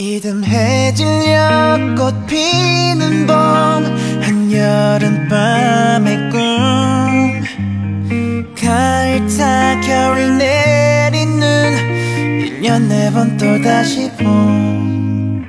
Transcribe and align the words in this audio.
이듬해질 0.00 1.06
려꽃 1.06 2.26
피는 2.26 3.26
봄 3.26 3.34
한여름밤의 4.22 6.30
꿈. 6.30 6.40
가을 8.58 9.26
타 9.36 9.78
겨울 9.82 10.38
내리는 10.38 11.42
1년 12.62 12.88
네 12.88 13.10
번 13.10 13.36
또다시 13.36 14.10
봄. 14.12 15.44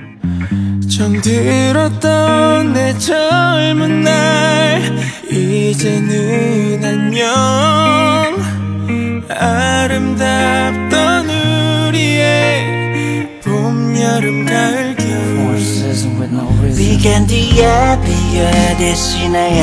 정들었던 0.89 2.73
내 2.73 2.97
젊은 2.97 4.03
날 4.03 4.81
이제는 5.31 6.83
안녕 6.83 7.40
위겐디에 17.21 17.99
비에 18.03 18.77
대신에 18.77 19.59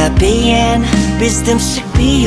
비 1.94 2.26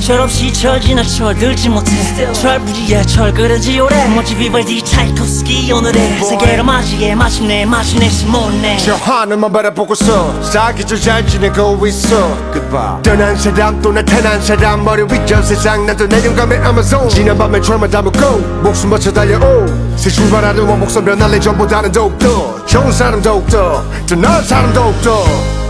철없이 0.00 0.52
처지나 0.52 1.02
철들지 1.02 1.68
못해. 1.68 1.90
철부지에 2.32 3.02
철그러지 3.04 3.78
오래. 3.80 4.08
멋지 4.08 4.34
비발디 4.36 4.82
차이콥스키 4.84 5.70
오늘의 5.72 6.20
세계를 6.24 6.64
맞이해 6.64 7.14
마침내 7.14 7.64
마침내 7.64 8.08
심었네. 8.08 8.78
저 8.78 8.94
하늘만 8.96 9.52
바라보고서 9.52 10.42
사기절 10.42 11.00
잘 11.00 11.26
지내고 11.26 11.86
있어. 11.86 12.36
Goodbye. 12.52 13.02
떠난 13.02 13.36
사람 13.36 13.80
또 13.80 13.92
나타난 13.92 14.40
사람 14.40 14.84
머리 14.84 15.02
위저 15.04 15.40
세상 15.42 15.86
나도 15.86 16.06
내려감의 16.06 16.58
아마존 16.58 17.08
지난 17.08 17.38
밤에 17.38 17.60
철만 17.60 17.90
담고 17.90 18.38
목숨 18.62 18.90
바쳐 18.90 19.12
달려오. 19.12 19.66
새 19.96 20.10
출발하는 20.10 20.64
원목선 20.64 21.04
변할래 21.04 21.38
전보다는 21.38 21.92
더욱더 21.92 22.64
좋은 22.66 22.90
사람 22.90 23.22
더욱더 23.22 23.84
더 24.08 24.14
나은 24.16 24.44
사람 24.44 24.72
더욱더 24.72 25.24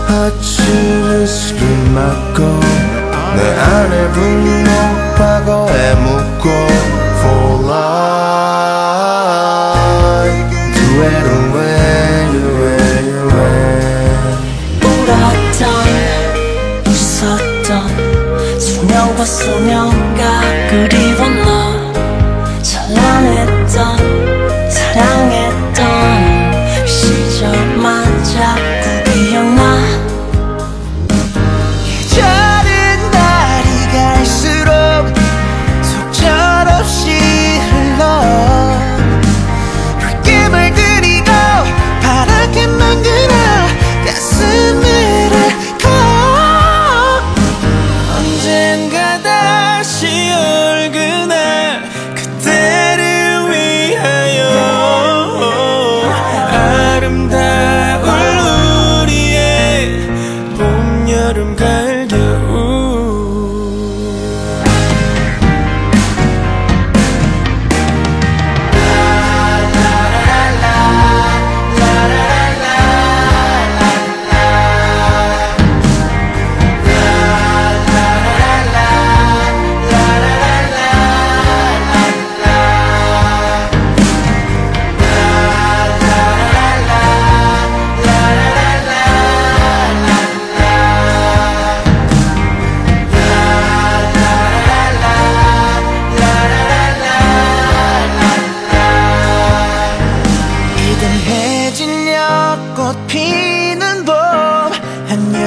아침을 0.07 1.27
술을 1.27 1.61
맞고 1.93 2.92
내 3.35 3.39
안에 3.59 4.11
분노 4.11 4.69
과거에 5.17 5.95
묻고 5.95 6.49
For 7.23 7.45
life. 7.63 8.93
Do 10.73 10.83
it 11.01 11.25
away, 11.39 12.27
it 12.29 12.45
away 13.23 13.53
울었던 14.83 15.63
웃었던 16.87 17.71
소녀와 18.59 19.19
소녀가 19.25 20.21
그리워 20.69 21.19
너 21.45 21.52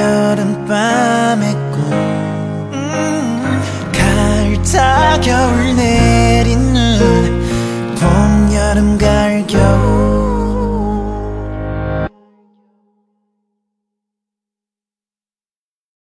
여름밤의 0.07 1.51
꿈 1.71 1.91
음, 2.71 3.61
가을 3.91 4.63
타 4.63 5.19
겨울 5.19 5.75
내리는 5.75 6.99
봄 7.99 8.53
여름 8.53 8.97
가을 8.97 9.45
겨울 9.47 9.66